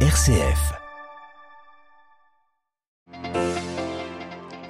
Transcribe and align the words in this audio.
RCF. 0.00 0.85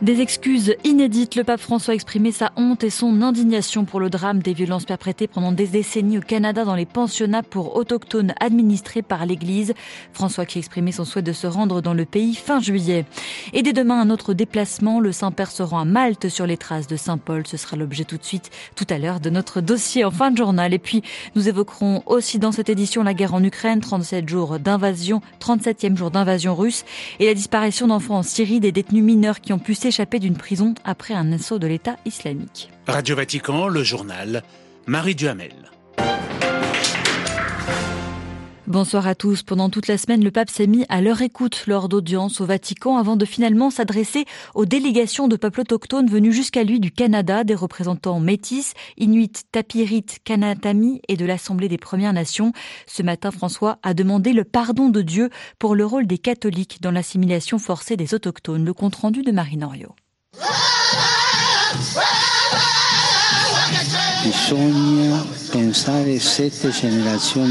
Des 0.02 0.20
excuses 0.20 0.74
inédites, 0.84 1.36
le 1.36 1.44
pape 1.44 1.58
François 1.58 1.92
a 1.92 1.94
exprimé 1.94 2.30
sa 2.30 2.52
honte 2.56 2.84
et 2.84 2.90
son 2.90 3.22
indignation 3.22 3.86
pour 3.86 3.98
le 3.98 4.10
drame 4.10 4.40
des 4.40 4.52
violences 4.52 4.84
perpétrées 4.84 5.26
pendant 5.26 5.52
des 5.52 5.66
décennies 5.66 6.18
au 6.18 6.20
Canada 6.20 6.66
dans 6.66 6.74
les 6.74 6.84
pensionnats 6.84 7.42
pour 7.42 7.76
autochtones 7.76 8.34
administrés 8.38 9.00
par 9.00 9.24
l'Église. 9.24 9.72
François 10.12 10.44
qui 10.44 10.58
a 10.58 10.60
exprimé 10.60 10.92
son 10.92 11.06
souhait 11.06 11.22
de 11.22 11.32
se 11.32 11.46
rendre 11.46 11.80
dans 11.80 11.94
le 11.94 12.04
pays 12.04 12.34
fin 12.34 12.60
juillet. 12.60 13.06
Et 13.54 13.62
dès 13.62 13.72
demain, 13.72 13.98
un 13.98 14.10
autre 14.10 14.34
déplacement, 14.34 15.00
le 15.00 15.12
Saint-Père 15.12 15.50
se 15.50 15.62
rend 15.62 15.80
à 15.80 15.84
Malte 15.86 16.28
sur 16.28 16.46
les 16.46 16.58
traces 16.58 16.88
de 16.88 16.96
Saint-Paul. 16.96 17.46
Ce 17.46 17.56
sera 17.56 17.76
l'objet 17.76 18.04
tout 18.04 18.18
de 18.18 18.24
suite, 18.24 18.50
tout 18.74 18.86
à 18.90 18.98
l'heure, 18.98 19.18
de 19.18 19.30
notre 19.30 19.62
dossier 19.62 20.04
en 20.04 20.10
fin 20.10 20.30
de 20.30 20.36
journal. 20.36 20.74
Et 20.74 20.78
puis, 20.78 21.00
nous 21.36 21.48
évoquerons 21.48 22.02
aussi 22.04 22.38
dans 22.38 22.52
cette 22.52 22.68
édition 22.68 23.02
la 23.02 23.14
guerre 23.14 23.32
en 23.32 23.42
Ukraine, 23.42 23.80
37 23.80 24.28
jours 24.28 24.58
d'invasion, 24.58 25.22
37e 25.40 25.96
jour 25.96 26.10
d'invasion 26.10 26.54
russe 26.54 26.84
et 27.18 27.24
la 27.24 27.34
disparition 27.34 27.86
d'enfants 27.86 28.18
en 28.18 28.22
Syrie, 28.22 28.60
des 28.60 28.72
détenus 28.72 29.02
mineurs 29.02 29.40
qui 29.40 29.54
ont 29.54 29.58
pu 29.58 29.74
échappé 29.86 30.18
d'une 30.18 30.36
prison 30.36 30.74
après 30.84 31.14
un 31.14 31.32
assaut 31.32 31.58
de 31.58 31.66
l'État 31.66 31.96
islamique. 32.04 32.70
Radio 32.86 33.16
Vatican, 33.16 33.68
le 33.68 33.82
journal, 33.82 34.42
Marie 34.86 35.14
Duhamel. 35.14 35.54
Bonsoir 38.66 39.06
à 39.06 39.14
tous. 39.14 39.44
Pendant 39.44 39.70
toute 39.70 39.86
la 39.86 39.96
semaine, 39.96 40.24
le 40.24 40.32
pape 40.32 40.50
s'est 40.50 40.66
mis 40.66 40.84
à 40.88 41.00
leur 41.00 41.22
écoute 41.22 41.64
lors 41.68 41.88
d'audience 41.88 42.40
au 42.40 42.46
Vatican 42.46 42.96
avant 42.96 43.14
de 43.14 43.24
finalement 43.24 43.70
s'adresser 43.70 44.24
aux 44.56 44.64
délégations 44.64 45.28
de 45.28 45.36
peuples 45.36 45.60
autochtones 45.60 46.08
venus 46.08 46.34
jusqu'à 46.34 46.64
lui 46.64 46.80
du 46.80 46.90
Canada, 46.90 47.44
des 47.44 47.54
représentants 47.54 48.18
métis, 48.18 48.74
inuits, 48.96 49.30
tapirites, 49.52 50.18
kanatami 50.24 51.00
et 51.06 51.16
de 51.16 51.24
l'Assemblée 51.24 51.68
des 51.68 51.78
Premières 51.78 52.12
Nations. 52.12 52.52
Ce 52.88 53.04
matin, 53.04 53.30
François 53.30 53.78
a 53.84 53.94
demandé 53.94 54.32
le 54.32 54.42
pardon 54.42 54.88
de 54.88 55.00
Dieu 55.00 55.30
pour 55.60 55.76
le 55.76 55.86
rôle 55.86 56.08
des 56.08 56.18
catholiques 56.18 56.82
dans 56.82 56.90
l'assimilation 56.90 57.60
forcée 57.60 57.96
des 57.96 58.14
autochtones. 58.14 58.64
Le 58.64 58.74
compte 58.74 58.96
rendu 58.96 59.22
de 59.22 59.30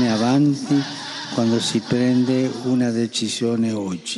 avanti 0.08 1.05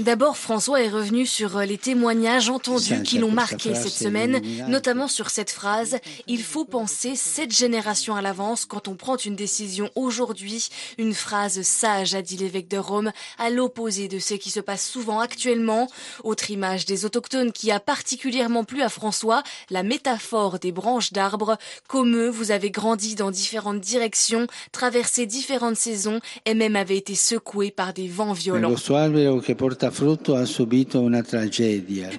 D'abord, 0.03 0.37
François 0.37 0.83
est 0.83 0.89
revenu 0.89 1.25
sur 1.25 1.57
euh, 1.57 1.65
les 1.65 1.79
témoignages 1.79 2.49
entendus 2.49 3.01
qui 3.01 3.17
l'ont 3.17 3.31
marqué 3.31 3.73
cette 3.73 3.91
semaine, 3.91 4.39
notamment 4.67 5.07
sur 5.07 5.31
cette 5.31 5.49
phrase⁇ 5.49 5.93
Il 6.27 6.43
faut 6.43 6.63
penser 6.63 7.15
cette 7.15 7.55
génération 7.55 8.15
à 8.15 8.21
l'avance 8.21 8.65
quand 8.65 8.87
on 8.87 8.93
prend 8.93 9.17
une 9.17 9.35
décision 9.35 9.89
aujourd'hui⁇ 9.95 10.57
Une 10.99 11.15
phrase 11.15 11.63
sage, 11.63 12.13
a 12.13 12.21
dit 12.21 12.37
l'évêque 12.37 12.67
de 12.67 12.77
Rome, 12.77 13.11
à 13.39 13.49
l'opposé 13.49 14.07
de 14.07 14.19
ce 14.19 14.35
qui 14.35 14.51
se 14.51 14.59
passe 14.59 14.87
souvent 14.87 15.19
actuellement. 15.19 15.89
Autre 16.23 16.51
image 16.51 16.85
des 16.85 17.03
autochtones 17.03 17.51
qui 17.51 17.71
a 17.71 17.79
particulièrement 17.79 18.63
plu 18.63 18.83
à 18.83 18.89
François, 18.89 19.41
la 19.71 19.81
métaphore 19.81 20.59
des 20.59 20.71
branches 20.71 21.13
d'arbres. 21.13 21.57
Comme 21.87 22.15
eux, 22.15 22.29
vous 22.29 22.51
avez 22.51 22.69
grandi 22.69 23.15
dans 23.15 23.31
différentes 23.31 23.81
directions, 23.81 24.45
traversé 24.71 25.25
différentes 25.25 25.77
saisons 25.77 26.19
et 26.45 26.53
même 26.53 26.75
avez 26.75 26.97
été 26.97 27.06
secoué 27.15 27.71
par 27.71 27.93
des 27.93 28.07
vents 28.07 28.33
violents. 28.33 28.75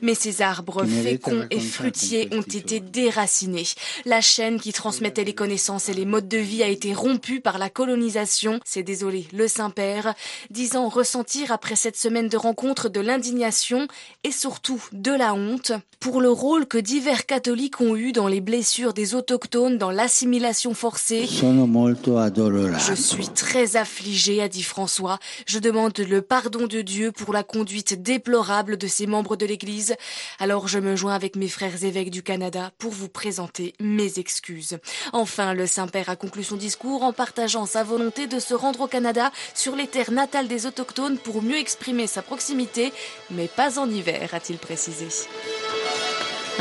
Mais 0.02 0.14
ces 0.14 0.42
arbres 0.42 0.84
féconds 0.84 1.46
et 1.50 1.60
fruitiers 1.60 2.28
ont 2.32 2.42
été 2.42 2.80
déracinés. 2.80 3.66
La 4.04 4.20
chaîne 4.20 4.60
qui 4.60 4.72
transmettait 4.72 5.24
les 5.24 5.34
connaissances 5.34 5.88
et 5.88 5.94
les 5.94 6.04
modes 6.04 6.28
de 6.28 6.38
vie 6.38 6.62
a 6.62 6.68
été 6.68 6.94
rompue 6.94 7.40
par 7.40 7.58
la 7.58 7.70
colonisation. 7.70 8.60
C'est 8.64 8.82
désolé, 8.82 9.26
le 9.32 9.48
Saint-Père, 9.48 10.14
disant 10.50 10.88
ressentir 10.88 11.52
après 11.52 11.76
cette 11.76 11.96
semaine 11.96 12.28
de 12.28 12.36
rencontres 12.36 12.88
de 12.88 13.00
l'indignation 13.00 13.88
et 14.24 14.32
surtout 14.32 14.82
de 14.92 15.12
la 15.12 15.34
honte 15.34 15.72
pour 16.00 16.20
le 16.20 16.30
rôle 16.30 16.66
que 16.66 16.78
divers 16.78 17.26
catholiques 17.26 17.80
ont 17.80 17.96
eu 17.96 18.12
dans 18.12 18.28
les 18.28 18.40
blessures 18.40 18.94
des 18.94 19.14
autochtones 19.14 19.78
dans 19.78 19.90
l'assimilation 19.90 20.74
forcée. 20.74 21.26
Je 21.26 22.94
suis 22.94 23.28
très 23.28 23.76
affligé, 23.76 24.40
a 24.40 24.48
dit 24.48 24.62
François. 24.62 24.77
Je 25.46 25.58
demande 25.58 25.98
le 25.98 26.22
pardon 26.22 26.66
de 26.66 26.82
Dieu 26.82 27.10
pour 27.10 27.32
la 27.32 27.42
conduite 27.42 28.00
déplorable 28.00 28.76
de 28.76 28.86
ces 28.86 29.06
membres 29.06 29.34
de 29.34 29.44
l'Église. 29.44 29.96
Alors 30.38 30.68
je 30.68 30.78
me 30.78 30.94
joins 30.94 31.14
avec 31.14 31.34
mes 31.34 31.48
frères 31.48 31.82
évêques 31.82 32.10
du 32.10 32.22
Canada 32.22 32.70
pour 32.78 32.92
vous 32.92 33.08
présenter 33.08 33.74
mes 33.80 34.18
excuses. 34.18 34.78
Enfin, 35.12 35.54
le 35.54 35.66
Saint-Père 35.66 36.10
a 36.10 36.16
conclu 36.16 36.44
son 36.44 36.56
discours 36.56 37.02
en 37.02 37.12
partageant 37.12 37.66
sa 37.66 37.82
volonté 37.82 38.26
de 38.28 38.38
se 38.38 38.54
rendre 38.54 38.82
au 38.82 38.86
Canada 38.86 39.32
sur 39.54 39.74
les 39.74 39.88
terres 39.88 40.12
natales 40.12 40.48
des 40.48 40.66
Autochtones 40.66 41.18
pour 41.18 41.42
mieux 41.42 41.58
exprimer 41.58 42.06
sa 42.06 42.22
proximité, 42.22 42.92
mais 43.30 43.48
pas 43.48 43.80
en 43.80 43.90
hiver, 43.90 44.32
a-t-il 44.32 44.58
précisé. 44.58 45.08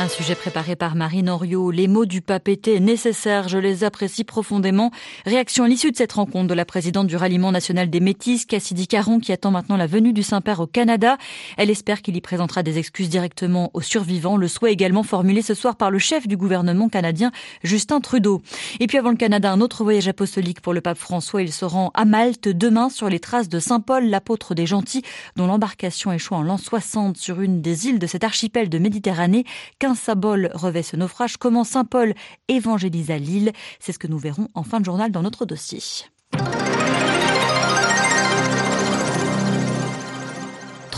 Un 0.00 0.06
sujet 0.06 0.36
préparé 0.36 0.76
par 0.76 0.94
Marine 0.94 1.28
Henriot. 1.28 1.72
Les 1.72 1.88
mots 1.88 2.06
du 2.06 2.20
pape 2.20 2.46
étaient 2.46 2.78
nécessaires, 2.78 3.48
je 3.48 3.58
les 3.58 3.82
apprécie 3.82 4.22
profondément. 4.22 4.92
Réaction 5.26 5.64
à 5.64 5.68
l'issue 5.68 5.90
de 5.90 5.96
cette 5.96 6.12
rencontre 6.12 6.46
de 6.46 6.54
la 6.54 6.64
présidente 6.64 7.08
du 7.08 7.16
ralliement 7.16 7.50
national 7.50 7.90
des 7.90 7.98
Métis, 7.98 8.46
Cassidy 8.46 8.86
Caron, 8.86 9.18
qui 9.18 9.32
attend 9.32 9.50
maintenant 9.50 9.76
la 9.76 9.88
venue 9.88 10.12
du 10.12 10.22
Saint-Père 10.22 10.60
au 10.60 10.68
Canada. 10.68 11.18
Elle 11.56 11.68
espère 11.68 12.00
qu'il 12.00 12.16
y 12.16 12.20
présentera 12.20 12.62
des 12.62 12.78
excuses 12.78 13.08
directement 13.08 13.72
aux 13.74 13.80
survivants. 13.80 14.36
Le 14.36 14.46
souhait 14.46 14.72
également 14.72 15.02
formulé 15.02 15.42
ce 15.42 15.54
soir 15.54 15.74
par 15.74 15.90
le 15.90 15.98
chef 15.98 16.28
du 16.28 16.36
gouvernement 16.36 16.88
canadien, 16.88 17.32
Justin 17.64 17.98
Trudeau. 17.98 18.40
Et 18.78 18.86
puis 18.86 18.98
avant 18.98 19.10
le 19.10 19.16
Canada, 19.16 19.50
un 19.50 19.60
autre 19.60 19.82
voyage 19.82 20.06
apostolique 20.06 20.60
pour 20.60 20.74
le 20.74 20.80
pape 20.80 20.98
François. 20.98 21.42
Il 21.42 21.52
se 21.52 21.64
rend 21.64 21.90
à 21.94 22.04
Malte 22.04 22.46
demain 22.46 22.88
sur 22.88 23.08
les 23.08 23.18
traces 23.18 23.48
de 23.48 23.58
Saint 23.58 23.80
Paul, 23.80 24.08
l'apôtre 24.08 24.54
des 24.54 24.64
gentils, 24.64 25.02
dont 25.34 25.48
l'embarcation 25.48 26.12
échoue 26.12 26.34
en 26.34 26.42
l'an 26.42 26.56
60 26.56 27.16
sur 27.16 27.40
une 27.40 27.62
des 27.62 27.88
îles 27.88 27.98
de 27.98 28.06
cet 28.06 28.22
archipel 28.22 28.68
de 28.68 28.78
Méditerranée 28.78 29.44
Saint-Paul 29.94 30.50
revêt 30.54 30.82
ce 30.82 30.96
naufrage, 30.96 31.36
comment 31.36 31.64
Saint-Paul 31.64 32.14
évangélisa 32.48 33.18
l'île. 33.18 33.52
C'est 33.80 33.92
ce 33.92 33.98
que 33.98 34.06
nous 34.06 34.18
verrons 34.18 34.48
en 34.54 34.62
fin 34.62 34.80
de 34.80 34.84
journal 34.84 35.10
dans 35.10 35.22
notre 35.22 35.46
dossier. 35.46 35.80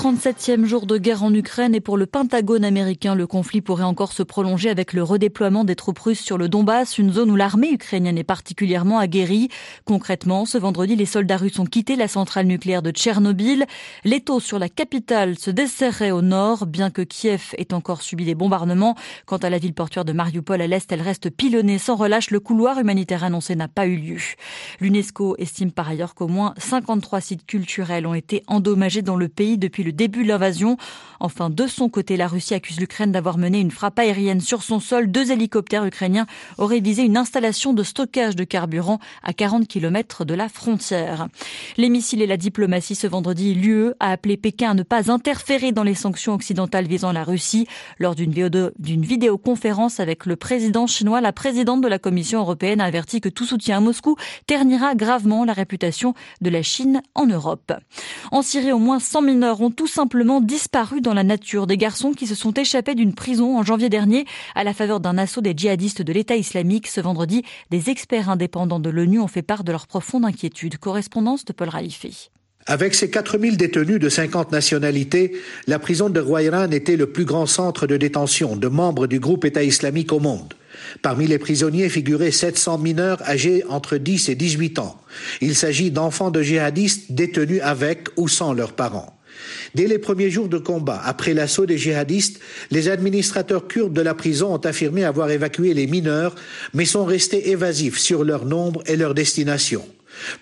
37e 0.01 0.65
jour 0.65 0.87
de 0.87 0.97
guerre 0.97 1.25
en 1.25 1.35
Ukraine 1.35 1.75
et 1.75 1.81
pour 1.83 1.99
le 1.99 2.07
Pentagone 2.07 2.65
américain, 2.65 3.15
le 3.15 3.27
conflit 3.27 3.61
pourrait 3.61 3.85
encore 3.85 4.15
se 4.15 4.23
prolonger 4.23 4.71
avec 4.71 4.95
le 4.95 5.03
redéploiement 5.03 5.63
des 5.63 5.77
troupes 5.77 5.99
russes 5.99 6.21
sur 6.21 6.39
le 6.39 6.49
Donbass, 6.49 6.97
une 6.97 7.13
zone 7.13 7.31
où 7.31 7.37
l'armée 7.37 7.71
ukrainienne 7.71 8.17
est 8.17 8.25
particulièrement 8.25 8.99
aguerrie. 8.99 9.51
Concrètement, 9.85 10.47
ce 10.47 10.57
vendredi, 10.57 10.97
les 10.97 11.05
soldats 11.05 11.37
russes 11.37 11.59
ont 11.59 11.67
quitté 11.67 11.97
la 11.97 12.09
centrale 12.09 12.47
nucléaire 12.47 12.81
de 12.81 12.93
Tchernobyl. 12.93 13.67
L'étau 14.05 14.41
sur 14.41 14.59
la 14.59 14.71
capitale 14.71 15.39
se 15.39 15.51
desserrait 15.51 16.13
au 16.13 16.23
nord, 16.23 16.65
bien 16.65 16.89
que 16.89 17.03
Kiev 17.03 17.55
ait 17.59 17.75
encore 17.75 18.01
subi 18.01 18.25
des 18.25 18.35
bombardements. 18.35 18.95
Quant 19.27 19.37
à 19.37 19.51
la 19.51 19.59
ville 19.59 19.75
portuaire 19.75 20.07
de 20.07 20.15
Mariupol 20.15 20.63
à 20.63 20.67
l'est, 20.67 20.91
elle 20.91 21.03
reste 21.03 21.29
pilonnée 21.29 21.77
sans 21.77 21.97
relâche. 21.97 22.31
Le 22.31 22.41
couloir 22.41 22.79
humanitaire 22.79 23.23
annoncé 23.23 23.55
n'a 23.55 23.69
pas 23.69 23.87
eu 23.87 23.97
lieu. 23.97 24.21
L'UNESCO 24.81 25.37
estime 25.37 25.73
par 25.73 25.91
ailleurs 25.91 26.15
qu'au 26.15 26.29
moins 26.29 26.55
53 26.57 27.21
sites 27.21 27.45
culturels 27.45 28.07
ont 28.07 28.15
été 28.15 28.43
endommagés 28.47 29.03
dans 29.03 29.17
le 29.17 29.29
pays 29.29 29.59
depuis 29.59 29.83
le 29.83 29.90
début 29.93 30.23
de 30.23 30.29
l'invasion. 30.29 30.77
Enfin, 31.21 31.51
de 31.51 31.67
son 31.67 31.89
côté, 31.89 32.17
la 32.17 32.29
Russie 32.29 32.55
accuse 32.55 32.81
l'Ukraine 32.81 33.13
d'avoir 33.13 33.37
mené 33.37 33.61
une 33.61 33.71
frappe 33.71 33.99
aérienne 33.99 34.41
sur 34.41 34.63
son 34.63 34.81
sol. 34.81 35.11
Deux 35.11 35.33
hélicoptères 35.33 35.85
ukrainiens 35.85 36.27
auraient 36.57 36.81
visé 36.81 37.03
une 37.03 37.17
installation 37.17 37.75
de 37.75 37.83
stockage 37.83 38.37
de 38.37 38.45
carburant 38.45 38.99
à 39.23 39.33
40 39.33 39.69
km 39.69 40.25
de 40.25 40.35
la 40.35 40.49
frontière. 40.49 41.29
Les 41.77 41.91
missiles 41.91 42.23
et 42.23 42.27
la 42.27 42.37
diplomatie 42.37 42.95
ce 42.95 43.07
vendredi, 43.07 43.55
l'UE 43.55 43.93
a 44.01 44.13
appelé 44.13 44.37
Pékin 44.37 44.71
à 44.71 44.75
ne 44.75 44.83
pas 44.83 45.11
interférer 45.11 45.73
dans 45.73 45.83
les 45.83 45.95
sanctions 45.95 46.35
occidentales 46.35 46.87
visant 46.87 47.13
la 47.13 47.25
Russie. 47.25 47.67
Lors 47.99 48.15
d'une 48.15 49.05
vidéoconférence 49.05 50.01
avec 50.01 50.27
le 50.27 50.37
président 50.37 50.87
chinois, 50.87 51.21
la 51.21 51.33
présidente 51.33 51.81
de 51.81 51.89
la 51.89 51.99
Commission 51.99 52.41
européenne 52.41 52.81
a 52.81 52.85
averti 52.85 53.21
que 53.21 53.29
tout 53.29 53.45
soutien 53.45 53.79
à 53.79 53.81
Moscou 53.81 54.17
ternira 54.47 54.95
gravement 54.95 55.45
la 55.45 55.53
réputation 55.53 56.15
de 56.41 56.51
la 56.51 56.63
Chine 56.63 57.03
en 57.15 57.27
Europe. 57.27 57.73
En 58.31 58.43
Syrie, 58.43 58.73
au 58.73 58.79
moins 58.79 58.99
100 59.01 59.23
mineurs 59.23 59.61
ont 59.61 59.71
tout 59.81 59.87
simplement 59.87 60.43
disparu 60.43 61.01
dans 61.01 61.15
la 61.15 61.25
nature. 61.25 61.67
Des 61.67 61.79
garçons 61.79 62.13
qui 62.13 62.27
se 62.27 62.35
sont 62.35 62.53
échappés 62.53 62.95
d'une 62.95 63.15
prison 63.15 63.57
en 63.57 63.63
janvier 63.63 63.89
dernier 63.89 64.27
à 64.55 64.63
la 64.63 64.75
faveur 64.75 65.01
d'un 65.01 65.17
assaut 65.17 65.41
des 65.41 65.55
djihadistes 65.57 66.03
de 66.03 66.13
l'État 66.13 66.37
islamique. 66.37 66.87
Ce 66.87 67.01
vendredi, 67.01 67.45
des 67.71 67.89
experts 67.89 68.29
indépendants 68.29 68.79
de 68.79 68.91
l'ONU 68.91 69.21
ont 69.21 69.27
fait 69.27 69.41
part 69.41 69.65
de 69.65 69.73
leur 69.73 69.87
profonde 69.87 70.27
inquiétude. 70.27 70.77
Correspondance 70.77 71.47
de 71.47 71.55
Paul 71.55 71.71
Raifé. 71.71 72.11
Avec 72.67 72.95
ses 72.95 73.09
4000 73.09 73.57
détenus 73.57 73.99
de 73.99 74.11
50 74.11 74.53
nationalités, 74.53 75.33
la 75.67 75.79
prison 75.79 76.11
de 76.11 76.21
Rouayran 76.21 76.71
était 76.73 76.97
le 76.97 77.07
plus 77.07 77.25
grand 77.25 77.47
centre 77.47 77.87
de 77.87 77.97
détention 77.97 78.57
de 78.57 78.69
membres 78.69 79.07
du 79.07 79.19
groupe 79.19 79.47
État 79.47 79.63
islamique 79.63 80.13
au 80.13 80.21
monde. 80.21 80.53
Parmi 81.01 81.27
les 81.27 81.39
prisonniers 81.39 81.89
figuraient 81.89 82.33
700 82.33 82.77
mineurs 82.77 83.23
âgés 83.23 83.65
entre 83.71 83.97
10 83.97 84.29
et 84.29 84.35
18 84.35 84.79
ans. 84.79 85.01
Il 85.41 85.55
s'agit 85.55 85.91
d'enfants 85.91 86.31
de 86.31 86.43
djihadistes 86.43 87.13
détenus 87.13 87.63
avec 87.63 88.09
ou 88.19 88.29
sans 88.29 88.53
leurs 88.53 88.75
parents. 88.75 89.17
Dès 89.75 89.87
les 89.87 89.99
premiers 89.99 90.31
jours 90.31 90.49
de 90.49 90.59
combat, 90.59 91.01
après 91.05 91.35
l'assaut 91.35 91.67
des 91.67 91.79
djihadistes, 91.79 92.41
les 92.71 92.89
administrateurs 92.89 93.69
kurdes 93.69 93.93
de 93.93 94.03
la 94.03 94.15
prison 94.15 94.55
ont 94.55 94.59
affirmé 94.59 95.05
avoir 95.05 95.31
évacué 95.31 95.75
les 95.75 95.87
mineurs, 95.87 96.35
mais 96.75 96.85
sont 96.85 97.05
restés 97.05 97.51
évasifs 97.51 97.99
sur 97.99 98.25
leur 98.25 98.45
nombre 98.45 98.83
et 98.87 98.97
leur 98.97 99.15
destination. 99.15 99.85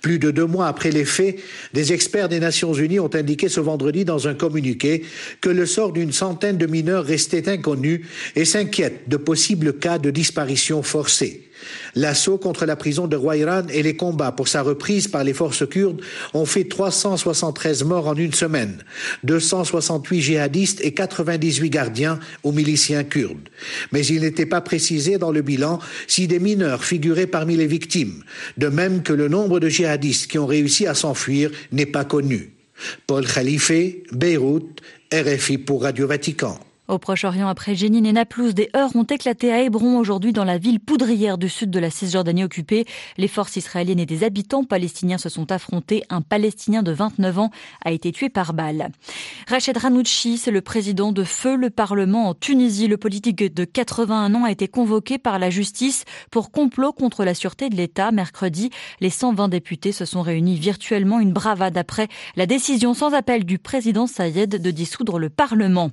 Plus 0.03 0.19
de 0.19 0.31
deux 0.31 0.47
mois 0.47 0.67
après 0.67 0.91
les 0.91 1.05
faits, 1.05 1.39
des 1.75 1.93
experts 1.93 2.29
des 2.29 2.41
Nations 2.41 2.73
Unies 2.73 3.01
ont 3.01 3.15
indiqué 3.15 3.49
ce 3.49 3.61
vendredi 3.61 4.05
dans 4.05 4.29
un 4.29 4.35
communiqué 4.35 5.05
que 5.41 5.51
le 5.51 5.67
sort 5.67 5.93
d'une 5.93 6.13
centaine 6.13 6.59
de 6.59 6.67
mineurs 6.67 7.05
restait 7.05 7.49
inconnu 7.49 8.07
et 8.37 8.45
s'inquiètent 8.45 9.09
de 9.09 9.17
possibles 9.17 9.79
cas 9.79 9.99
de 9.99 10.11
disparition 10.11 10.83
forcée. 10.83 11.49
L'assaut 11.95 12.39
contre 12.39 12.67
la 12.67 12.77
prison 12.77 13.07
de 13.07 13.17
Rouayran 13.17 13.67
et 13.73 13.83
les 13.83 13.97
combats 13.97 14.33
pour 14.33 14.49
sa 14.49 14.63
reprise 14.63 15.09
par 15.09 15.25
les 15.25 15.35
forces 15.35 15.69
kurdes 15.69 16.01
ont 16.35 16.47
fait 16.47 16.65
373 16.65 17.85
morts 17.85 18.07
en 18.07 18.15
une 18.15 18.33
semaine, 18.33 18.85
268 19.25 20.21
djihadistes 20.21 20.81
et 20.85 20.93
98 20.93 21.71
gardiens 21.71 22.21
aux 22.43 22.53
miliciens 22.53 23.05
kurdes. 23.05 23.49
Mais 23.93 24.05
il 24.07 24.21
n'était 24.21 24.47
pas 24.47 24.61
précisé 24.61 25.19
dans 25.19 25.33
le 25.33 25.43
bilan 25.43 25.81
si 26.07 26.27
des 26.27 26.39
mineurs 26.39 26.85
figuraient 26.85 27.27
parmi 27.27 27.57
les 27.57 27.67
victimes, 27.67 28.23
de 28.57 28.69
même 28.69 29.03
que 29.03 29.13
le 29.13 29.29
nombre 29.29 29.61
de 29.61 29.68
djihadistes 29.69 30.27
qui 30.27 30.39
ont 30.39 30.47
réussi 30.47 30.87
à 30.87 30.95
s'enfuir 30.95 31.51
n'est 31.73 31.87
pas 31.87 32.05
connu. 32.05 32.53
Paul 33.07 33.27
Khalife, 33.27 33.73
Beyrouth, 34.13 34.81
RFI 35.13 35.59
pour 35.59 35.83
Radio 35.83 36.07
Vatican. 36.07 36.59
Au 36.89 36.99
Proche-Orient, 36.99 37.49
après 37.49 37.75
Jénine 37.75 38.07
et 38.07 38.15
Naplouse, 38.15 38.55
des 38.55 38.71
heurts 38.75 38.97
ont 38.97 39.05
éclaté 39.05 39.53
à 39.53 39.61
Hébron 39.61 39.99
aujourd'hui 39.99 40.33
dans 40.33 40.45
la 40.45 40.57
ville 40.57 40.81
poudrière 40.81 41.37
du 41.37 41.51
sud 41.51 41.69
de 41.71 41.79
la 41.79 41.91
Cisjordanie 41.91 42.45
occupée. 42.45 42.87
Les 43.19 43.29
forces 43.29 43.57
israéliennes 43.57 44.01
et 44.01 44.07
des 44.07 44.25
habitants 44.25 44.65
palestiniens 44.65 45.19
se 45.19 45.29
sont 45.29 45.53
affrontés. 45.53 46.03
Un 46.09 46.23
Palestinien 46.23 46.83
de 46.83 46.91
29 46.91 47.41
ans 47.41 47.51
a 47.85 47.93
été 47.93 48.11
tué 48.11 48.31
par 48.31 48.55
balle. 48.55 48.89
Rached 49.49 49.77
Ranouchi, 49.77 50.39
c'est 50.39 50.51
le 50.51 50.63
président 50.63 51.13
de 51.13 51.25
Feu 51.25 51.57
le 51.57 51.69
Parlement 51.69 52.31
en 52.31 52.33
Tunisie. 52.33 52.89
Le 52.89 52.97
politique 52.97 53.37
de 53.37 53.65
81 53.65 54.35
ans 54.35 54.45
a 54.45 54.51
été 54.51 54.67
convoqué 54.67 55.19
par 55.19 55.39
la 55.39 55.51
justice 55.51 56.07
pour 56.31 56.51
complot 56.51 56.93
contre 56.93 57.23
la 57.23 57.35
sûreté 57.35 57.69
de 57.69 57.77
l'État. 57.77 58.13
Mercredi, 58.13 58.71
les 59.01 59.11
120 59.11 59.49
députés 59.49 59.93
se 59.93 60.07
sont 60.07 60.23
réunis 60.23 60.57
virtuellement, 60.57 61.21
une 61.21 61.35
bravade 61.35 61.77
après 61.77 62.09
la 62.35 62.47
décision 62.47 62.95
sans 62.95 63.13
appel 63.13 63.45
du 63.45 63.59
président 63.59 64.07
Sayed 64.07 64.49
de 64.49 64.71
dissoudre 64.71 65.19
le 65.19 65.29
Parlement. 65.29 65.91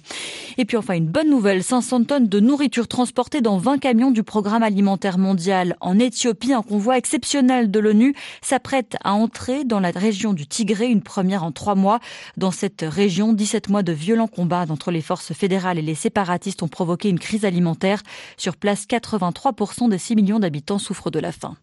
Et 0.57 0.63
puis 0.63 0.77
enfin 0.85 0.97
une 0.97 1.07
bonne 1.07 1.31
nouvelle, 1.31 1.63
500 1.63 2.03
tonnes 2.03 2.27
de 2.27 2.39
nourriture 2.39 2.87
transportées 2.87 3.41
dans 3.41 3.57
20 3.57 3.79
camions 3.79 4.11
du 4.11 4.21
programme 4.21 4.61
alimentaire 4.61 5.17
mondial 5.17 5.75
en 5.79 5.97
Éthiopie. 5.97 6.53
Un 6.53 6.61
convoi 6.61 6.95
exceptionnel 6.95 7.71
de 7.71 7.79
l'ONU 7.79 8.13
s'apprête 8.43 8.95
à 9.03 9.13
entrer 9.13 9.63
dans 9.63 9.79
la 9.79 9.89
région 9.89 10.33
du 10.33 10.45
Tigré, 10.45 10.85
une 10.85 11.01
première 11.01 11.43
en 11.43 11.51
trois 11.51 11.73
mois. 11.73 11.99
Dans 12.37 12.51
cette 12.51 12.85
région, 12.87 13.33
17 13.33 13.69
mois 13.69 13.81
de 13.81 13.93
violents 13.93 14.27
combats 14.27 14.67
entre 14.69 14.91
les 14.91 15.01
forces 15.01 15.33
fédérales 15.33 15.79
et 15.79 15.81
les 15.81 15.95
séparatistes 15.95 16.61
ont 16.61 16.67
provoqué 16.67 17.09
une 17.09 17.17
crise 17.17 17.45
alimentaire. 17.45 18.03
Sur 18.37 18.55
place, 18.55 18.85
83% 18.85 19.89
des 19.89 19.97
6 19.97 20.15
millions 20.15 20.39
d'habitants 20.39 20.77
souffrent 20.77 21.09
de 21.09 21.19
la 21.19 21.31
faim. 21.31 21.57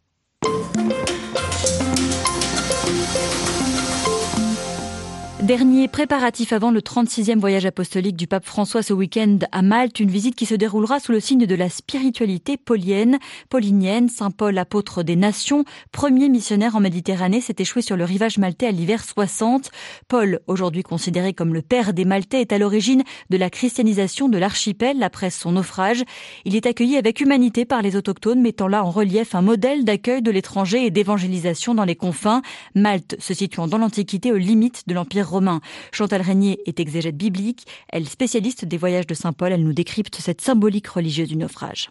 Dernier 5.43 5.89
préparatif 5.89 6.53
avant 6.53 6.71
le 6.71 6.81
36e 6.81 7.41
voyage 7.41 7.67
apostolique 7.67 8.15
du 8.15 8.29
pape 8.29 8.47
François 8.47 8.81
ce 8.85 8.93
week-end 8.93 9.39
à 9.51 9.63
Malte, 9.63 9.99
une 9.99 10.09
visite 10.09 10.37
qui 10.37 10.47
se 10.47 10.55
déroulera 10.55 11.01
sous 11.01 11.11
le 11.11 11.19
signe 11.19 11.47
de 11.47 11.55
la 11.57 11.69
spiritualité 11.69 12.57
paulienne, 12.57 13.19
paulinienne. 13.49 14.09
Saint 14.09 14.31
Paul, 14.31 14.57
apôtre 14.57 15.03
des 15.03 15.17
nations, 15.17 15.65
premier 15.91 16.29
missionnaire 16.29 16.77
en 16.77 16.81
Méditerranée, 16.81 17.41
s'est 17.41 17.57
échoué 17.59 17.83
sur 17.83 17.97
le 17.97 18.05
rivage 18.05 18.39
maltais 18.39 18.69
à 18.69 18.71
l'hiver 18.71 19.03
60. 19.03 19.73
Paul, 20.07 20.39
aujourd'hui 20.47 20.85
considéré 20.85 21.33
comme 21.33 21.55
le 21.55 21.63
père 21.63 21.93
des 21.93 22.05
Maltais, 22.05 22.43
est 22.43 22.53
à 22.53 22.59
l'origine 22.59 23.03
de 23.31 23.37
la 23.37 23.51
christianisation 23.51 24.29
de 24.29 24.39
l'archipel 24.39 25.03
après 25.03 25.31
son 25.31 25.51
naufrage. 25.53 26.05
Il 26.45 26.55
est 26.55 26.67
accueilli 26.67 26.97
avec 26.97 27.21
humanité 27.21 27.65
par 27.65 27.83
les 27.83 27.97
autochtones, 27.97 28.41
mettant 28.41 28.69
là 28.69 28.85
en 28.85 28.91
relief 28.93 29.35
un 29.35 29.43
modèle 29.43 29.85
d'accueil 29.85 30.23
de 30.23 30.31
l'étranger 30.31 30.87
et 30.87 30.93
d'évangélisation 30.93 31.75
dans 31.75 31.85
les 31.85 31.97
confins. 31.97 32.43
Malte 32.77 33.17
se 33.19 33.35
situant 33.35 33.67
dans 33.67 33.79
l'Antiquité 33.79 34.31
aux 34.31 34.37
limites 34.37 34.85
de 34.87 34.95
l'Empire 34.95 35.32
romain. 35.33 35.61
Chantal 35.93 36.21
Régnier 36.21 36.59
est 36.67 36.79
exégète 36.79 37.17
biblique. 37.17 37.65
Elle, 37.89 38.07
spécialiste 38.07 38.65
des 38.65 38.77
voyages 38.77 39.07
de 39.07 39.15
Saint 39.15 39.33
Paul, 39.33 39.53
elle 39.53 39.65
nous 39.65 39.73
décrypte 39.73 40.15
cette 40.15 40.41
symbolique 40.41 40.87
religieuse 40.87 41.29
du 41.29 41.37
naufrage. 41.37 41.89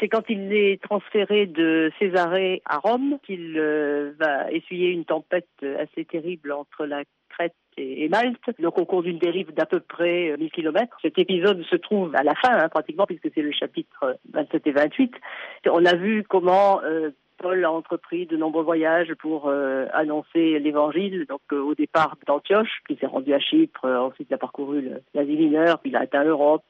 C'est 0.00 0.08
quand 0.08 0.24
il 0.28 0.52
est 0.52 0.82
transféré 0.82 1.46
de 1.46 1.92
Césarée 1.98 2.62
à 2.64 2.78
Rome 2.78 3.18
qu'il 3.24 3.54
euh, 3.56 4.12
va 4.18 4.50
essuyer 4.50 4.90
une 4.90 5.04
tempête 5.04 5.48
assez 5.78 6.04
terrible 6.04 6.50
entre 6.50 6.84
la 6.84 7.04
Crète 7.28 7.54
et, 7.76 8.08
Malte, 8.08 8.38
donc 8.60 8.78
au 8.78 8.84
cours 8.84 9.02
d'une 9.02 9.18
dérive 9.18 9.52
d'à 9.52 9.66
peu 9.66 9.80
près 9.80 10.36
1000 10.38 10.50
km. 10.50 10.96
Cet 11.02 11.18
épisode 11.18 11.62
se 11.64 11.76
trouve 11.76 12.14
à 12.14 12.22
la 12.22 12.34
fin, 12.34 12.56
hein, 12.56 12.68
pratiquement, 12.68 13.06
puisque 13.06 13.30
c'est 13.34 13.42
le 13.42 13.52
chapitre 13.52 14.16
27 14.32 14.66
et 14.66 14.72
28. 14.72 15.14
On 15.70 15.84
a 15.84 15.94
vu 15.94 16.24
comment 16.28 16.80
euh, 16.82 17.10
Paul 17.38 17.64
a 17.64 17.70
entrepris 17.70 18.26
de 18.26 18.36
nombreux 18.36 18.62
voyages 18.62 19.12
pour 19.14 19.48
euh, 19.48 19.86
annoncer 19.92 20.58
l'évangile. 20.58 21.26
Donc 21.28 21.40
euh, 21.52 21.60
au 21.60 21.74
départ 21.74 22.16
d'Antioche, 22.26 22.80
il 22.88 22.98
s'est 22.98 23.06
rendu 23.06 23.32
à 23.34 23.40
Chypre, 23.40 23.84
euh, 23.84 23.98
ensuite 23.98 24.28
il 24.30 24.34
a 24.34 24.38
parcouru 24.38 24.90
l'Asie 25.14 25.36
mineure, 25.36 25.78
puis 25.80 25.90
il 25.90 25.96
a 25.96 26.00
atteint 26.00 26.24
l'Europe, 26.24 26.64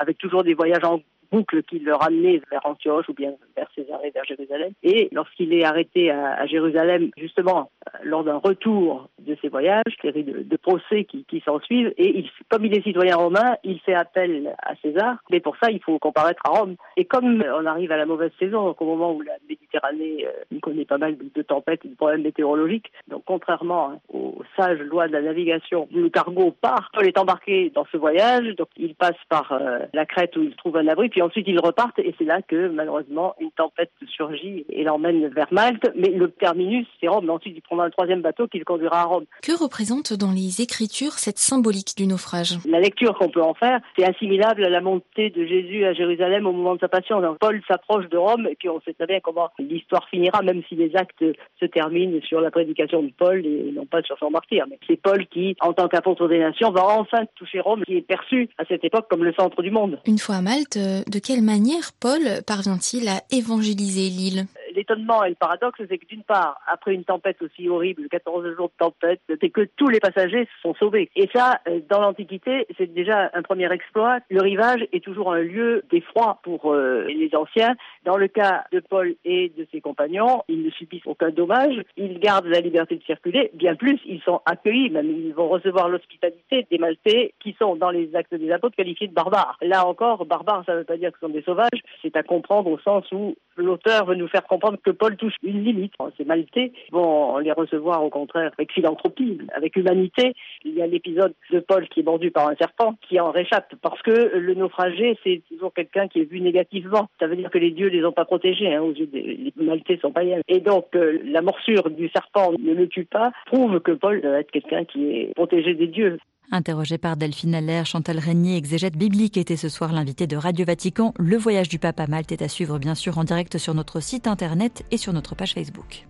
avec 0.00 0.18
toujours 0.18 0.44
des 0.44 0.54
voyages 0.54 0.84
en 0.84 1.00
boucle 1.30 1.62
qui 1.62 1.78
le 1.78 1.94
ramenait 1.94 2.40
vers 2.50 2.64
Antioche 2.64 3.08
ou 3.08 3.14
bien 3.14 3.32
vers 3.56 3.68
Césarée, 3.74 4.10
vers 4.10 4.24
Jérusalem. 4.24 4.72
Et 4.82 5.08
lorsqu'il 5.12 5.52
est 5.52 5.64
arrêté 5.64 6.10
à, 6.10 6.46
Jérusalem, 6.46 7.10
justement, 7.16 7.70
lors 8.02 8.24
d'un 8.24 8.36
retour 8.36 9.08
de 9.18 9.36
ses 9.40 9.48
voyages, 9.48 9.82
série 10.00 10.24
de, 10.24 10.42
de 10.42 10.56
procès 10.56 11.04
qui, 11.04 11.24
qui 11.24 11.40
s'en 11.40 11.60
suivent, 11.60 11.92
et 11.98 12.24
comme 12.48 12.64
il 12.64 12.76
est 12.76 12.82
citoyen 12.82 13.16
romain, 13.16 13.56
il 13.64 13.80
fait 13.80 13.94
appel 13.94 14.54
à 14.62 14.74
César, 14.76 15.18
mais 15.30 15.40
pour 15.40 15.56
ça, 15.58 15.70
il 15.70 15.82
faut 15.82 15.98
comparaître 15.98 16.42
à 16.44 16.50
Rome. 16.50 16.76
Et 16.96 17.04
comme 17.04 17.42
on 17.42 17.66
arrive 17.66 17.92
à 17.92 17.96
la 17.96 18.06
mauvaise 18.06 18.32
saison, 18.38 18.64
donc 18.64 18.80
au 18.80 18.86
moment 18.86 19.12
où 19.12 19.22
la 19.22 19.36
Méditerranée 19.68 20.26
euh, 20.26 20.58
connaît 20.60 20.84
pas 20.84 20.98
mal 20.98 21.16
de, 21.16 21.42
tempêtes 21.42 21.84
et 21.84 21.88
de 21.88 21.94
problèmes 21.94 22.22
météorologiques, 22.22 22.92
donc 23.08 23.22
contrairement 23.24 24.00
aux 24.12 24.42
sages 24.56 24.80
lois 24.80 25.08
de 25.08 25.12
la 25.12 25.22
navigation, 25.22 25.88
le 25.92 26.10
cargo 26.10 26.54
part, 26.60 26.90
Paul 26.92 27.06
est 27.06 27.18
embarqué 27.18 27.70
dans 27.74 27.86
ce 27.90 27.96
voyage, 27.96 28.54
donc 28.56 28.68
il 28.76 28.94
passe 28.94 29.16
par 29.28 29.52
euh, 29.52 29.78
la 29.94 30.04
Crète 30.04 30.36
où 30.36 30.42
il 30.42 30.54
trouve 30.56 30.76
un 30.76 30.88
abri, 30.88 31.08
puis 31.08 31.22
ensuite 31.22 31.46
ils 31.48 31.60
repartent 31.60 31.98
et 31.98 32.14
c'est 32.18 32.24
là 32.24 32.42
que 32.42 32.68
malheureusement 32.68 33.34
une 33.40 33.50
tempête 33.52 33.90
surgit 34.08 34.64
et 34.68 34.84
l'emmène 34.84 35.28
vers 35.28 35.48
Malte. 35.50 35.90
Mais 35.96 36.10
le 36.10 36.30
terminus, 36.30 36.86
c'est 37.00 37.08
Rome. 37.08 37.30
Ensuite 37.30 37.54
il 37.56 37.62
prendra 37.62 37.86
un 37.86 37.90
troisième 37.90 38.22
bateau 38.22 38.46
qui 38.46 38.58
le 38.58 38.64
conduira 38.64 39.00
à 39.00 39.04
Rome. 39.04 39.24
Que 39.42 39.52
représente 39.52 40.12
dans 40.12 40.32
les 40.32 40.60
Écritures 40.60 41.12
cette 41.12 41.38
symbolique 41.38 41.96
du 41.96 42.06
naufrage? 42.06 42.58
La 42.66 42.80
lecture 42.80 43.16
qu'on 43.18 43.30
peut 43.30 43.42
en 43.42 43.54
faire, 43.54 43.80
c'est 43.96 44.04
assimilable 44.04 44.64
à 44.64 44.68
la 44.68 44.80
montée 44.80 45.30
de 45.30 45.44
Jésus 45.46 45.84
à 45.84 45.92
Jérusalem 45.92 46.46
au 46.46 46.52
moment 46.52 46.74
de 46.74 46.80
sa 46.80 46.88
passion. 46.88 47.20
Donc, 47.20 47.38
Paul 47.38 47.60
s'approche 47.66 48.08
de 48.08 48.16
Rome 48.16 48.46
et 48.50 48.56
puis 48.56 48.68
on 48.68 48.80
sait 48.80 48.94
très 48.94 49.06
bien 49.06 49.20
comment 49.20 49.50
l'histoire 49.58 50.08
finira, 50.08 50.42
même 50.42 50.62
si 50.68 50.74
les 50.74 50.94
actes 50.96 51.24
se 51.60 51.66
terminent 51.66 52.20
sur 52.22 52.40
la 52.40 52.50
prédication 52.50 53.02
de 53.02 53.10
Paul 53.16 53.44
et 53.44 53.72
non 53.74 53.86
pas 53.86 54.02
sur 54.02 54.18
son 54.18 54.30
martyr. 54.30 54.64
Mais 54.68 54.78
c'est 54.86 55.00
Paul 55.00 55.26
qui, 55.26 55.56
en 55.60 55.72
tant 55.72 55.88
qu'apôtre 55.88 56.28
des 56.28 56.38
nations, 56.38 56.70
va 56.70 56.84
enfin 56.84 57.24
toucher 57.34 57.60
Rome, 57.60 57.84
qui 57.84 57.96
est 57.96 58.02
perçu 58.02 58.48
à 58.58 58.64
cette 58.64 58.84
époque 58.84 59.06
comme 59.10 59.24
le 59.24 59.32
centre 59.32 59.62
du 59.62 59.70
monde. 59.70 59.98
Une 60.06 60.18
fois 60.18 60.36
à 60.36 60.42
Malte, 60.42 60.78
de 60.78 61.18
quelle 61.18 61.42
manière 61.42 61.92
Paul 62.00 62.20
parvient-il 62.46 63.08
à 63.08 63.22
évangéliser 63.30 64.08
l'île? 64.08 64.46
Et 64.90 65.28
le 65.28 65.34
paradoxe, 65.34 65.80
c'est 65.88 65.98
que 65.98 66.06
d'une 66.06 66.22
part, 66.22 66.60
après 66.66 66.94
une 66.94 67.04
tempête 67.04 67.40
aussi 67.42 67.68
horrible, 67.68 68.08
14 68.08 68.56
jours 68.56 68.68
de 68.68 68.84
tempête, 68.84 69.20
c'est 69.40 69.50
que 69.50 69.68
tous 69.76 69.88
les 69.88 70.00
passagers 70.00 70.44
se 70.44 70.60
sont 70.62 70.74
sauvés. 70.74 71.10
Et 71.16 71.28
ça, 71.34 71.60
euh, 71.68 71.80
dans 71.88 72.00
l'Antiquité, 72.00 72.66
c'est 72.76 72.92
déjà 72.92 73.30
un 73.34 73.42
premier 73.42 73.70
exploit. 73.72 74.18
Le 74.30 74.40
rivage 74.40 74.86
est 74.92 75.04
toujours 75.04 75.32
un 75.32 75.40
lieu 75.40 75.82
d'effroi 75.90 76.38
pour 76.42 76.72
euh, 76.72 77.04
les 77.04 77.30
anciens. 77.34 77.74
Dans 78.04 78.16
le 78.16 78.28
cas 78.28 78.64
de 78.72 78.80
Paul 78.80 79.14
et 79.24 79.52
de 79.56 79.66
ses 79.72 79.80
compagnons, 79.80 80.42
ils 80.48 80.62
ne 80.62 80.70
subissent 80.70 81.06
aucun 81.06 81.30
dommage. 81.30 81.82
Ils 81.96 82.18
gardent 82.18 82.46
la 82.46 82.60
liberté 82.60 82.96
de 82.96 83.02
circuler. 83.02 83.50
Bien 83.54 83.74
plus, 83.74 83.98
ils 84.06 84.22
sont 84.22 84.40
accueillis, 84.46 84.90
même 84.90 85.10
ils 85.10 85.34
vont 85.34 85.48
recevoir 85.48 85.88
l'hospitalité 85.88 86.66
des 86.70 86.78
Maltais 86.78 87.34
qui 87.40 87.54
sont 87.58 87.76
dans 87.76 87.90
les 87.90 88.14
actes 88.14 88.34
des 88.34 88.50
apôtres 88.50 88.76
qualifiés 88.76 89.08
de 89.08 89.14
barbares. 89.14 89.58
Là 89.62 89.86
encore, 89.86 90.24
barbares, 90.24 90.64
ça 90.66 90.72
ne 90.72 90.78
veut 90.78 90.84
pas 90.84 90.96
dire 90.96 91.10
que 91.10 91.18
ce 91.20 91.26
sont 91.26 91.32
des 91.32 91.42
sauvages. 91.42 91.82
C'est 92.02 92.16
à 92.16 92.22
comprendre 92.22 92.70
au 92.70 92.78
sens 92.78 93.04
où 93.12 93.36
l'auteur 93.62 94.06
veut 94.06 94.14
nous 94.14 94.28
faire 94.28 94.44
comprendre 94.44 94.78
que 94.82 94.90
Paul 94.90 95.16
touche 95.16 95.34
une 95.42 95.64
limite. 95.64 95.92
Ces 96.16 96.24
Maltais 96.24 96.72
vont 96.92 97.38
les 97.38 97.52
recevoir 97.52 98.04
au 98.04 98.10
contraire 98.10 98.52
avec 98.56 98.72
philanthropie, 98.72 99.38
avec 99.54 99.76
humanité. 99.76 100.34
Il 100.64 100.74
y 100.74 100.82
a 100.82 100.86
l'épisode 100.86 101.34
de 101.50 101.60
Paul 101.60 101.88
qui 101.88 102.00
est 102.00 102.04
mordu 102.04 102.30
par 102.30 102.48
un 102.48 102.56
serpent, 102.56 102.94
qui 103.08 103.20
en 103.20 103.30
réchappe 103.30 103.74
parce 103.82 104.00
que 104.02 104.36
le 104.36 104.54
naufragé, 104.54 105.18
c'est 105.24 105.42
toujours 105.48 105.72
quelqu'un 105.72 106.08
qui 106.08 106.20
est 106.20 106.30
vu 106.30 106.40
négativement. 106.40 107.08
Ça 107.20 107.26
veut 107.26 107.36
dire 107.36 107.50
que 107.50 107.58
les 107.58 107.70
dieux 107.70 107.88
les 107.88 108.04
ont 108.04 108.12
pas 108.12 108.24
protégés 108.24 108.74
hein, 108.74 108.82
aux 108.82 108.92
yeux 108.92 109.06
des 109.06 109.52
les 109.56 109.64
Maltais 109.64 109.98
sont 110.00 110.12
païens. 110.12 110.40
Et 110.48 110.60
donc 110.60 110.86
euh, 110.94 111.18
la 111.24 111.42
morsure 111.42 111.90
du 111.90 112.08
serpent 112.08 112.52
ne 112.58 112.72
le 112.72 112.88
tue 112.88 113.04
pas, 113.04 113.32
prouve 113.46 113.80
que 113.80 113.92
Paul 113.92 114.20
doit 114.20 114.40
être 114.40 114.50
quelqu'un 114.50 114.84
qui 114.84 115.10
est 115.10 115.34
protégé 115.34 115.74
des 115.74 115.86
dieux. 115.86 116.18
Interrogé 116.50 116.96
par 116.96 117.18
Delphine 117.18 117.54
Allaire, 117.54 117.84
Chantal 117.84 118.18
Régnier, 118.18 118.56
exégète 118.56 118.96
biblique, 118.96 119.36
était 119.36 119.58
ce 119.58 119.68
soir 119.68 119.92
l'invité 119.92 120.26
de 120.26 120.34
Radio 120.34 120.64
Vatican. 120.64 121.12
Le 121.18 121.36
voyage 121.36 121.68
du 121.68 121.78
pape 121.78 122.00
à 122.00 122.06
Malte 122.06 122.32
est 122.32 122.40
à 122.40 122.48
suivre 122.48 122.78
bien 122.78 122.94
sûr 122.94 123.18
en 123.18 123.24
direct 123.24 123.58
sur 123.58 123.74
notre 123.74 124.00
site 124.00 124.26
internet 124.26 124.82
et 124.90 124.96
sur 124.96 125.12
notre 125.12 125.34
page 125.34 125.52
Facebook. 125.52 126.08